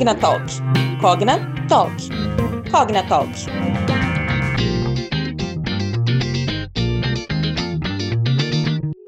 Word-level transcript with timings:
Cognatalk. 0.00 0.46
Cognatalk. 0.98 1.92
Cognatalk. 2.70 3.28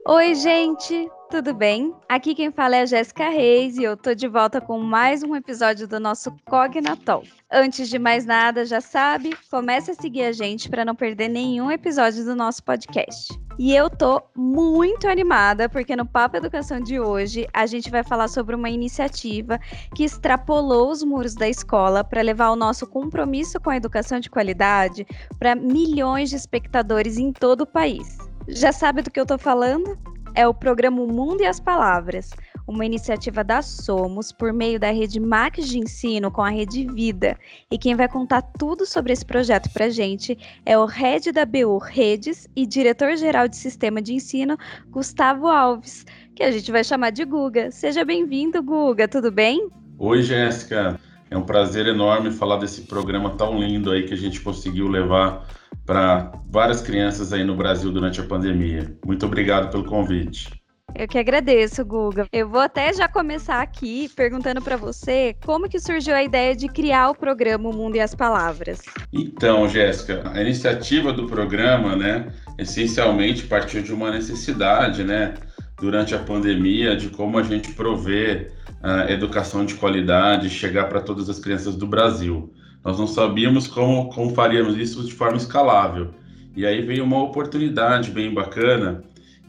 Oi, 0.06 0.34
gente, 0.34 1.08
tudo 1.30 1.54
bem? 1.54 1.94
Aqui 2.10 2.34
quem 2.34 2.52
fala 2.52 2.76
é 2.76 2.82
a 2.82 2.84
Jéssica 2.84 3.30
Reis 3.30 3.78
e 3.78 3.84
eu 3.84 3.96
tô 3.96 4.14
de 4.14 4.28
volta 4.28 4.60
com 4.60 4.78
mais 4.80 5.22
um 5.22 5.34
episódio 5.34 5.88
do 5.88 5.98
nosso 5.98 6.30
Cognatalk. 6.44 7.26
Antes 7.50 7.88
de 7.88 7.98
mais 7.98 8.26
nada, 8.26 8.66
já 8.66 8.82
sabe, 8.82 9.34
comece 9.50 9.92
a 9.92 9.94
seguir 9.94 10.24
a 10.24 10.32
gente 10.32 10.68
para 10.68 10.84
não 10.84 10.94
perder 10.94 11.28
nenhum 11.28 11.70
episódio 11.70 12.22
do 12.22 12.36
nosso 12.36 12.62
podcast. 12.62 13.32
E 13.64 13.76
eu 13.76 13.88
tô 13.88 14.20
muito 14.34 15.06
animada 15.06 15.68
porque 15.68 15.94
no 15.94 16.04
Papo 16.04 16.36
Educação 16.36 16.80
de 16.80 16.98
hoje 16.98 17.46
a 17.54 17.64
gente 17.64 17.92
vai 17.92 18.02
falar 18.02 18.26
sobre 18.26 18.56
uma 18.56 18.68
iniciativa 18.68 19.56
que 19.94 20.02
extrapolou 20.02 20.90
os 20.90 21.04
muros 21.04 21.36
da 21.36 21.48
escola 21.48 22.02
para 22.02 22.22
levar 22.22 22.50
o 22.50 22.56
nosso 22.56 22.88
compromisso 22.88 23.60
com 23.60 23.70
a 23.70 23.76
educação 23.76 24.18
de 24.18 24.28
qualidade 24.28 25.06
para 25.38 25.54
milhões 25.54 26.30
de 26.30 26.34
espectadores 26.34 27.18
em 27.18 27.32
todo 27.32 27.60
o 27.60 27.66
país. 27.66 28.18
Já 28.48 28.72
sabe 28.72 29.00
do 29.00 29.12
que 29.12 29.20
eu 29.20 29.26
tô 29.26 29.38
falando? 29.38 29.96
É 30.34 30.44
o 30.44 30.52
programa 30.52 31.00
O 31.00 31.06
Mundo 31.06 31.42
e 31.42 31.46
as 31.46 31.60
Palavras, 31.60 32.30
uma 32.72 32.86
iniciativa 32.86 33.44
da 33.44 33.60
Somos 33.60 34.32
por 34.32 34.52
meio 34.52 34.80
da 34.80 34.90
rede 34.90 35.20
Max 35.20 35.68
de 35.68 35.78
Ensino 35.78 36.30
com 36.30 36.42
a 36.42 36.48
Rede 36.48 36.86
Vida. 36.86 37.38
E 37.70 37.76
quem 37.76 37.94
vai 37.94 38.08
contar 38.08 38.40
tudo 38.42 38.86
sobre 38.86 39.12
esse 39.12 39.24
projeto 39.24 39.70
para 39.70 39.90
gente 39.90 40.36
é 40.64 40.76
o 40.78 40.86
Head 40.86 41.32
da 41.32 41.44
BU 41.44 41.78
Redes 41.78 42.48
e 42.56 42.66
diretor-geral 42.66 43.46
de 43.46 43.56
Sistema 43.56 44.00
de 44.00 44.14
Ensino, 44.14 44.56
Gustavo 44.90 45.48
Alves, 45.48 46.06
que 46.34 46.42
a 46.42 46.50
gente 46.50 46.72
vai 46.72 46.82
chamar 46.82 47.10
de 47.10 47.24
Guga. 47.24 47.70
Seja 47.70 48.04
bem-vindo, 48.04 48.62
Guga, 48.62 49.06
tudo 49.06 49.30
bem? 49.30 49.68
Oi, 49.98 50.22
Jéssica. 50.22 50.98
É 51.30 51.36
um 51.36 51.42
prazer 51.42 51.86
enorme 51.86 52.30
falar 52.30 52.56
desse 52.56 52.82
programa 52.82 53.30
tão 53.30 53.58
lindo 53.58 53.90
aí 53.90 54.04
que 54.04 54.14
a 54.14 54.18
gente 54.18 54.40
conseguiu 54.40 54.88
levar 54.88 55.46
para 55.84 56.32
várias 56.48 56.80
crianças 56.80 57.32
aí 57.32 57.44
no 57.44 57.56
Brasil 57.56 57.90
durante 57.90 58.20
a 58.20 58.24
pandemia. 58.24 58.96
Muito 59.04 59.26
obrigado 59.26 59.70
pelo 59.70 59.84
convite. 59.84 60.61
Eu 60.94 61.08
que 61.08 61.18
agradeço, 61.18 61.84
Guga. 61.84 62.26
Eu 62.32 62.48
vou 62.48 62.60
até 62.60 62.92
já 62.92 63.08
começar 63.08 63.62
aqui 63.62 64.10
perguntando 64.14 64.60
para 64.60 64.76
você 64.76 65.34
como 65.44 65.68
que 65.68 65.80
surgiu 65.80 66.14
a 66.14 66.22
ideia 66.22 66.54
de 66.54 66.68
criar 66.68 67.10
o 67.10 67.14
programa 67.14 67.68
O 67.70 67.72
Mundo 67.72 67.96
e 67.96 68.00
as 68.00 68.14
Palavras. 68.14 68.82
Então, 69.12 69.66
Jéssica, 69.68 70.30
a 70.32 70.40
iniciativa 70.42 71.12
do 71.12 71.26
programa, 71.26 71.96
né, 71.96 72.30
essencialmente 72.58 73.44
partiu 73.44 73.82
de 73.82 73.92
uma 73.92 74.10
necessidade, 74.10 75.02
né, 75.02 75.34
durante 75.80 76.14
a 76.14 76.18
pandemia, 76.18 76.94
de 76.94 77.08
como 77.08 77.38
a 77.38 77.42
gente 77.42 77.72
prover 77.72 78.52
a 78.82 79.10
educação 79.10 79.64
de 79.64 79.74
qualidade 79.74 80.50
chegar 80.50 80.88
para 80.88 81.00
todas 81.00 81.28
as 81.30 81.38
crianças 81.38 81.74
do 81.74 81.86
Brasil. 81.86 82.52
Nós 82.84 82.98
não 82.98 83.06
sabíamos 83.06 83.66
como, 83.66 84.10
como 84.10 84.34
faríamos 84.34 84.76
isso 84.76 85.04
de 85.04 85.12
forma 85.12 85.36
escalável. 85.36 86.10
E 86.54 86.66
aí 86.66 86.82
veio 86.82 87.04
uma 87.04 87.22
oportunidade 87.22 88.10
bem 88.10 88.34
bacana 88.34 89.02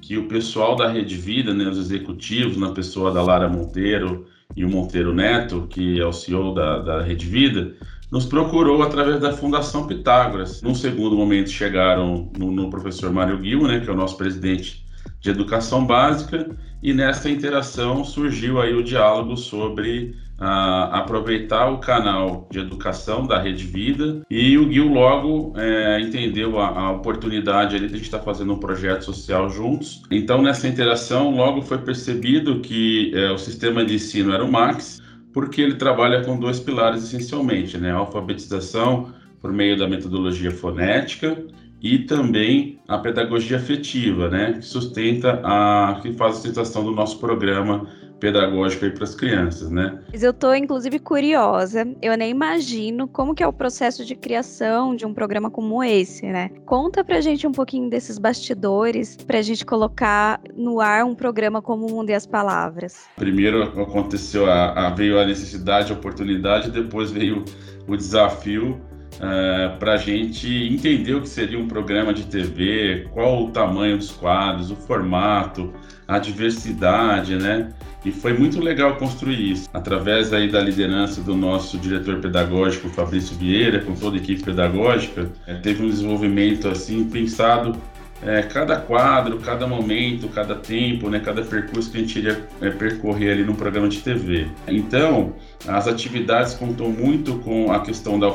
que 0.06 0.18
o 0.18 0.28
pessoal 0.28 0.76
da 0.76 0.90
Rede 0.90 1.16
Vida, 1.16 1.54
né, 1.54 1.66
os 1.66 1.78
executivos, 1.78 2.58
na 2.58 2.72
pessoa 2.72 3.10
da 3.10 3.24
Lara 3.24 3.48
Monteiro 3.48 4.26
e 4.54 4.66
o 4.66 4.70
Monteiro 4.70 5.14
Neto, 5.14 5.66
que 5.70 6.00
é 6.00 6.06
o 6.06 6.12
CEO 6.12 6.54
da, 6.54 6.80
da 6.80 7.02
Rede 7.02 7.26
Vida, 7.26 7.74
nos 8.12 8.26
procurou 8.26 8.84
através 8.84 9.22
da 9.22 9.32
Fundação 9.32 9.88
Pitágoras. 9.88 10.62
Num 10.62 10.76
segundo 10.76 11.16
momento 11.16 11.50
chegaram 11.50 12.30
no, 12.38 12.52
no 12.52 12.70
professor 12.70 13.14
Mário 13.14 13.40
Guil, 13.40 13.66
né, 13.66 13.80
que 13.80 13.90
é 13.90 13.94
o 13.94 13.96
nosso 13.96 14.18
presidente 14.18 14.83
de 15.24 15.30
Educação 15.30 15.86
Básica, 15.86 16.54
e 16.82 16.94
nessa 16.94 17.30
interação 17.30 18.04
surgiu 18.04 18.60
aí 18.60 18.74
o 18.74 18.84
diálogo 18.84 19.38
sobre 19.38 20.18
ah, 20.38 21.00
aproveitar 21.00 21.70
o 21.70 21.78
canal 21.78 22.46
de 22.52 22.60
educação 22.60 23.26
da 23.26 23.40
Rede 23.40 23.64
Vida 23.64 24.22
e 24.30 24.58
o 24.58 24.70
Gil 24.70 24.90
logo 24.90 25.54
é, 25.56 26.02
entendeu 26.02 26.60
a, 26.60 26.68
a, 26.68 26.92
oportunidade 26.92 27.74
ali 27.78 27.88
de 27.88 27.94
a 27.94 27.98
gente 27.98 28.06
estar 28.08 28.20
tá 28.20 28.26
fazendo 28.26 28.52
um 28.52 28.60
projeto 28.60 29.06
social 29.06 29.50
juntos. 29.50 30.02
Então 30.12 30.42
nessa 30.42 30.68
interação 30.68 31.34
logo 31.34 31.62
foi 31.62 31.78
percebido 31.78 32.60
que 32.60 33.14
é, 33.16 33.32
o 33.32 33.38
sistema 33.38 33.86
de 33.86 33.96
ensino 33.96 34.34
era 34.34 34.44
o 34.44 34.52
Max, 34.52 35.02
porque 35.32 35.62
ele 35.62 35.76
trabalha 35.76 36.22
com 36.26 36.38
dois 36.38 36.60
pilares 36.60 37.02
essencialmente, 37.02 37.78
né? 37.78 37.92
A 37.92 37.96
alfabetização 37.96 39.14
por 39.40 39.54
meio 39.54 39.78
da 39.78 39.88
metodologia 39.88 40.52
fonética 40.52 41.38
e 41.84 42.00
também 42.00 42.80
a 42.88 42.98
pedagogia 42.98 43.58
afetiva, 43.58 44.30
né, 44.30 44.54
que 44.54 44.66
sustenta 44.66 45.42
a 45.44 46.00
que 46.02 46.14
faz 46.14 46.32
a 46.32 46.36
sustentação 46.36 46.86
do 46.86 46.92
nosso 46.92 47.20
programa 47.20 47.86
pedagógico 48.22 48.90
para 48.92 49.04
as 49.04 49.14
crianças, 49.14 49.70
né? 49.70 50.00
Eu 50.14 50.32
estou 50.32 50.56
inclusive 50.56 50.98
curiosa. 50.98 51.86
Eu 52.02 52.18
nem 52.18 52.32
imagino 52.32 53.06
como 53.06 53.36
que 53.36 53.44
é 53.44 53.48
o 53.48 53.52
processo 53.52 54.06
de 54.06 54.16
criação 54.16 54.96
de 54.96 55.06
um 55.06 55.14
programa 55.14 55.52
como 55.52 55.84
esse, 55.84 56.26
né? 56.28 56.50
Conta 56.66 57.04
pra 57.04 57.20
gente 57.20 57.46
um 57.46 57.52
pouquinho 57.52 57.90
desses 57.90 58.18
bastidores 58.18 59.18
para 59.18 59.40
a 59.40 59.42
gente 59.42 59.66
colocar 59.66 60.40
no 60.56 60.80
ar 60.80 61.04
um 61.04 61.14
programa 61.14 61.62
como 61.62 61.86
o 61.86 61.92
Mundo 61.92 62.12
e 62.12 62.14
as 62.14 62.26
Palavras. 62.26 63.10
Primeiro 63.18 63.62
aconteceu 63.62 64.50
a, 64.50 64.88
a 64.88 64.90
veio 64.90 65.20
a 65.20 65.26
necessidade, 65.26 65.92
a 65.92 65.96
oportunidade, 65.96 66.72
depois 66.72 67.12
veio 67.12 67.44
o 67.90 67.98
desafio 67.98 68.80
uh, 69.20 69.26
é, 69.26 69.70
para 69.78 69.94
a 69.94 69.98
gente 69.98 70.48
entender 70.48 71.14
o 71.14 71.22
que 71.22 71.30
seria 71.30 71.60
um 71.60 71.68
programa 71.68 72.14
de 72.14 72.24
TV, 72.26 73.08
qual 73.12 73.46
o 73.46 73.52
tamanho 73.52 73.98
dos 73.98 74.12
quadros, 74.12 74.72
o 74.72 74.76
formato, 74.76 75.74
a 76.08 76.20
diversidade, 76.20 77.36
né? 77.36 77.72
E 78.06 78.12
foi 78.12 78.34
muito 78.34 78.60
legal 78.60 78.98
construir 78.98 79.52
isso, 79.52 79.70
através 79.74 80.34
aí 80.34 80.52
da 80.52 80.60
liderança 80.60 81.22
do 81.22 81.36
nosso 81.36 81.78
diretor 81.78 82.20
pedagógico, 82.20 82.90
Fabrício 82.90 83.36
Vieira, 83.38 83.80
com 83.80 83.96
toda 83.96 84.18
a 84.18 84.20
equipe 84.20 84.44
pedagógica, 84.44 85.32
é, 85.48 85.54
teve 85.54 85.86
um 85.86 85.90
desenvolvimento 85.90 86.68
assim 86.68 87.06
pensado 87.06 87.78
é, 88.26 88.42
cada 88.44 88.78
quadro, 88.78 89.38
cada 89.40 89.68
momento, 89.68 90.28
cada 90.30 90.56
tempo, 90.56 91.10
né, 91.10 91.20
cada 91.20 91.42
percurso 91.44 91.92
que 91.92 91.98
a 91.98 92.00
gente 92.02 92.20
iria 92.20 92.48
é, 92.62 92.70
percorrer 92.70 93.34
ali 93.34 93.44
no 93.44 93.56
programa 93.56 93.90
de 93.90 94.02
TV. 94.02 94.48
Então, 94.68 95.34
as 95.68 95.88
atividades 95.88 96.54
contam 96.54 96.90
muito 96.90 97.36
com 97.40 97.72
a 97.72 97.82
questão 97.82 98.20
da 98.20 98.28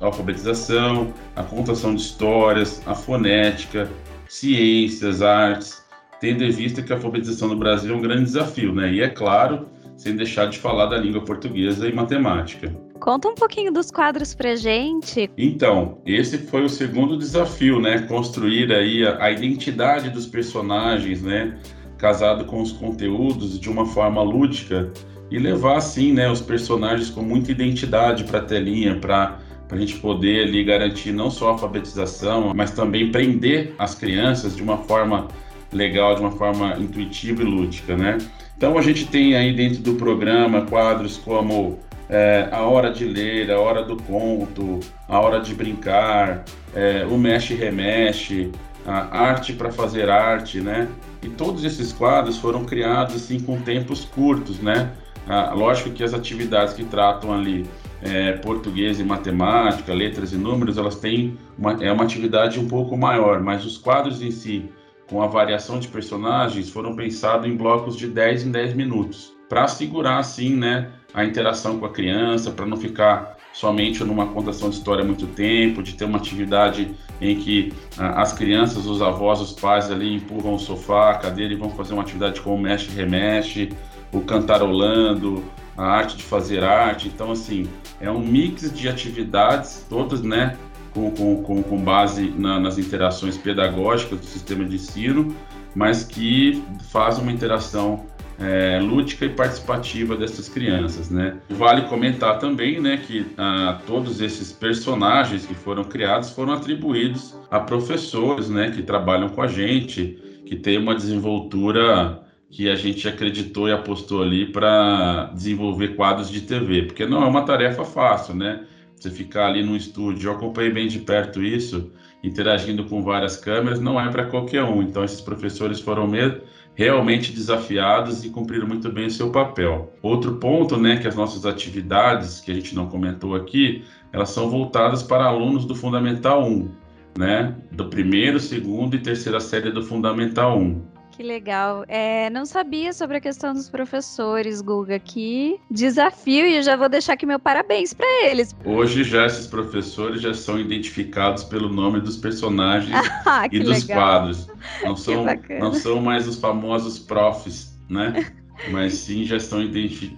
alfabetização, 0.00 1.12
a 1.36 1.42
contação 1.42 1.94
de 1.94 2.00
histórias, 2.00 2.82
a 2.86 2.94
fonética, 2.94 3.88
ciências, 4.28 5.22
artes, 5.22 5.84
tendo 6.20 6.42
em 6.42 6.50
vista 6.50 6.82
que 6.82 6.92
a 6.92 6.96
alfabetização 6.96 7.48
no 7.48 7.56
Brasil 7.56 7.94
é 7.94 7.96
um 7.96 8.00
grande 8.00 8.24
desafio, 8.24 8.74
né? 8.74 8.92
E 8.92 9.02
é 9.02 9.08
claro, 9.08 9.68
sem 9.96 10.16
deixar 10.16 10.46
de 10.46 10.58
falar 10.58 10.86
da 10.86 10.98
língua 10.98 11.22
portuguesa 11.22 11.88
e 11.88 11.92
matemática. 11.92 12.74
Conta 13.00 13.28
um 13.28 13.34
pouquinho 13.34 13.72
dos 13.72 13.90
quadros 13.90 14.34
pra 14.34 14.56
gente. 14.56 15.30
Então, 15.36 15.98
esse 16.06 16.38
foi 16.38 16.64
o 16.64 16.68
segundo 16.68 17.18
desafio, 17.18 17.80
né? 17.80 17.98
Construir 18.02 18.72
aí 18.72 19.06
a, 19.06 19.24
a 19.24 19.30
identidade 19.30 20.10
dos 20.10 20.26
personagens, 20.26 21.22
né? 21.22 21.58
Casado 21.98 22.44
com 22.44 22.62
os 22.62 22.72
conteúdos 22.72 23.58
de 23.58 23.68
uma 23.68 23.86
forma 23.86 24.22
lúdica 24.22 24.90
e 25.30 25.38
levar 25.38 25.76
assim, 25.76 26.12
né, 26.12 26.30
os 26.30 26.40
personagens 26.40 27.10
com 27.10 27.22
muita 27.22 27.50
identidade 27.50 28.24
para 28.24 28.38
a 28.38 28.42
telinha, 28.42 28.96
para 28.96 29.38
a 29.70 29.76
gente 29.76 29.96
poder 29.96 30.48
ali 30.48 30.62
garantir 30.62 31.12
não 31.12 31.30
só 31.30 31.48
a 31.48 31.50
alfabetização, 31.52 32.52
mas 32.54 32.70
também 32.70 33.10
prender 33.10 33.74
as 33.78 33.94
crianças 33.94 34.54
de 34.54 34.62
uma 34.62 34.78
forma 34.78 35.28
legal, 35.72 36.14
de 36.14 36.20
uma 36.20 36.30
forma 36.30 36.76
intuitiva 36.78 37.42
e 37.42 37.44
lúdica, 37.44 37.96
né? 37.96 38.18
Então 38.56 38.78
a 38.78 38.82
gente 38.82 39.06
tem 39.06 39.36
aí 39.36 39.52
dentro 39.52 39.82
do 39.82 39.94
programa 39.94 40.62
quadros 40.62 41.16
como 41.16 41.78
é, 42.08 42.48
a 42.52 42.62
hora 42.62 42.92
de 42.92 43.04
ler, 43.04 43.50
a 43.50 43.58
hora 43.58 43.82
do 43.82 43.96
conto, 44.02 44.80
a 45.08 45.18
hora 45.18 45.40
de 45.40 45.54
brincar, 45.54 46.44
é, 46.74 47.04
o 47.04 47.18
mexe-remexe, 47.18 48.50
a 48.86 49.18
arte 49.18 49.52
para 49.54 49.72
fazer 49.72 50.10
arte, 50.10 50.60
né? 50.60 50.88
E 51.22 51.28
todos 51.28 51.64
esses 51.64 51.92
quadros 51.92 52.36
foram 52.36 52.64
criados 52.64 53.16
assim 53.16 53.40
com 53.40 53.58
tempos 53.60 54.04
curtos, 54.04 54.60
né? 54.60 54.92
Ah, 55.26 55.54
lógico 55.54 55.90
que 55.90 56.04
as 56.04 56.12
atividades 56.12 56.74
que 56.74 56.84
tratam 56.84 57.32
ali 57.32 57.66
é, 58.02 58.32
português 58.32 59.00
e 59.00 59.04
matemática, 59.04 59.94
letras 59.94 60.32
e 60.32 60.36
números, 60.36 60.76
elas 60.76 60.96
têm 60.96 61.38
uma, 61.58 61.82
é 61.82 61.90
uma 61.90 62.04
atividade 62.04 62.60
um 62.60 62.68
pouco 62.68 62.94
maior, 62.96 63.40
mas 63.40 63.64
os 63.64 63.78
quadros 63.78 64.20
em 64.20 64.30
si, 64.30 64.70
com 65.08 65.22
a 65.22 65.26
variação 65.26 65.78
de 65.78 65.88
personagens, 65.88 66.70
foram 66.70 66.94
pensados 66.94 67.46
em 67.46 67.56
blocos 67.56 67.96
de 67.96 68.06
10 68.06 68.46
em 68.46 68.50
10 68.50 68.74
minutos, 68.74 69.34
para 69.48 69.64
assegurar, 69.64 70.18
assim, 70.18 70.54
né, 70.56 70.90
a 71.12 71.24
interação 71.24 71.78
com 71.78 71.86
a 71.86 71.90
criança, 71.90 72.50
para 72.50 72.66
não 72.66 72.76
ficar 72.76 73.36
somente 73.52 74.02
numa 74.02 74.26
contação 74.26 74.68
de 74.68 74.76
história 74.76 75.04
muito 75.04 75.26
tempo, 75.28 75.82
de 75.82 75.94
ter 75.94 76.04
uma 76.04 76.18
atividade 76.18 76.94
em 77.20 77.36
que 77.36 77.72
ah, 77.96 78.20
as 78.20 78.32
crianças, 78.32 78.84
os 78.84 79.00
avós, 79.00 79.40
os 79.40 79.52
pais 79.52 79.90
ali 79.90 80.12
empurram 80.12 80.54
o 80.54 80.58
sofá, 80.58 81.12
a 81.12 81.14
cadeira 81.14 81.54
e 81.54 81.56
vão 81.56 81.70
fazer 81.70 81.92
uma 81.92 82.02
atividade 82.02 82.40
como 82.40 82.58
mexe-remexe, 82.58 83.70
o 84.12 84.20
cantarolando, 84.20 85.44
a 85.76 85.84
arte 85.84 86.16
de 86.16 86.24
fazer 86.24 86.64
arte. 86.64 87.08
Então, 87.08 87.30
assim, 87.30 87.68
é 88.00 88.10
um 88.10 88.18
mix 88.18 88.72
de 88.72 88.88
atividades, 88.88 89.86
todas, 89.88 90.20
né, 90.22 90.56
com, 90.94 91.42
com, 91.42 91.62
com 91.62 91.78
base 91.78 92.32
na, 92.38 92.60
nas 92.60 92.78
interações 92.78 93.36
pedagógicas 93.36 94.20
do 94.20 94.26
sistema 94.26 94.64
de 94.64 94.76
ensino, 94.76 95.34
mas 95.74 96.04
que 96.04 96.62
faz 96.90 97.18
uma 97.18 97.32
interação 97.32 98.06
é, 98.38 98.78
lúdica 98.80 99.24
e 99.24 99.28
participativa 99.28 100.16
dessas 100.16 100.48
crianças, 100.48 101.10
né? 101.10 101.36
Vale 101.50 101.82
comentar 101.82 102.38
também, 102.38 102.80
né, 102.80 102.96
que 102.96 103.26
ah, 103.38 103.78
todos 103.86 104.20
esses 104.20 104.52
personagens 104.52 105.46
que 105.46 105.54
foram 105.54 105.84
criados 105.84 106.30
foram 106.30 106.52
atribuídos 106.52 107.34
a 107.50 107.60
professores, 107.60 108.48
né, 108.48 108.70
que 108.70 108.82
trabalham 108.82 109.28
com 109.28 109.40
a 109.40 109.46
gente, 109.46 110.18
que 110.46 110.56
tem 110.56 110.78
uma 110.78 110.94
desenvoltura 110.94 112.20
que 112.50 112.68
a 112.68 112.76
gente 112.76 113.08
acreditou 113.08 113.68
e 113.68 113.72
apostou 113.72 114.22
ali 114.22 114.46
para 114.46 115.30
desenvolver 115.34 115.96
quadros 115.96 116.30
de 116.30 116.40
TV, 116.42 116.82
porque 116.82 117.06
não 117.06 117.22
é 117.22 117.26
uma 117.26 117.42
tarefa 117.42 117.84
fácil, 117.84 118.34
né? 118.34 118.64
Você 118.96 119.10
ficar 119.10 119.48
ali 119.48 119.62
no 119.62 119.76
estúdio, 119.76 120.30
eu 120.30 120.34
acompanhei 120.34 120.72
bem 120.72 120.88
de 120.88 121.00
perto 121.00 121.42
isso, 121.42 121.90
interagindo 122.22 122.84
com 122.84 123.02
várias 123.02 123.36
câmeras, 123.36 123.80
não 123.80 124.00
é 124.00 124.10
para 124.10 124.26
qualquer 124.26 124.62
um. 124.64 124.82
Então, 124.82 125.04
esses 125.04 125.20
professores 125.20 125.80
foram 125.80 126.06
mesmo 126.06 126.40
realmente 126.74 127.32
desafiados 127.32 128.24
e 128.24 128.30
cumpriram 128.30 128.66
muito 128.66 128.90
bem 128.90 129.06
o 129.06 129.10
seu 129.10 129.30
papel. 129.30 129.92
Outro 130.02 130.36
ponto, 130.36 130.76
né, 130.76 130.96
que 130.96 131.06
as 131.06 131.14
nossas 131.14 131.46
atividades, 131.46 132.40
que 132.40 132.50
a 132.50 132.54
gente 132.54 132.74
não 132.74 132.86
comentou 132.86 133.34
aqui, 133.34 133.84
elas 134.12 134.30
são 134.30 134.50
voltadas 134.50 135.02
para 135.02 135.24
alunos 135.24 135.64
do 135.64 135.74
Fundamental 135.74 136.44
1, 136.44 136.70
né, 137.16 137.54
do 137.70 137.86
primeiro, 137.86 138.40
segundo 138.40 138.96
e 138.96 138.98
terceira 138.98 139.38
série 139.38 139.70
do 139.70 139.82
Fundamental 139.84 140.58
1. 140.58 140.93
Que 141.16 141.22
legal. 141.22 141.84
É, 141.86 142.28
não 142.30 142.44
sabia 142.44 142.92
sobre 142.92 143.18
a 143.18 143.20
questão 143.20 143.54
dos 143.54 143.70
professores, 143.70 144.60
Guga. 144.60 144.98
Que 144.98 145.60
desafio 145.70 146.44
e 146.44 146.56
eu 146.56 146.62
já 146.62 146.76
vou 146.76 146.88
deixar 146.88 147.12
aqui 147.12 147.24
meu 147.24 147.38
parabéns 147.38 147.92
para 147.92 148.06
eles. 148.24 148.54
Hoje 148.64 149.04
já 149.04 149.24
esses 149.26 149.46
professores 149.46 150.20
já 150.20 150.34
são 150.34 150.58
identificados 150.58 151.44
pelo 151.44 151.68
nome 151.68 152.00
dos 152.00 152.16
personagens 152.16 152.92
ah, 153.24 153.46
e 153.50 153.60
dos 153.60 153.86
legal. 153.86 153.96
quadros. 153.96 154.48
Não 154.82 154.96
são, 154.98 155.24
não 155.60 155.72
são 155.72 156.00
mais 156.00 156.26
os 156.26 156.36
famosos 156.36 156.98
profs, 156.98 157.78
né? 157.88 158.32
Mas 158.70 158.94
sim 158.94 159.24
já 159.24 159.36
estão, 159.36 159.60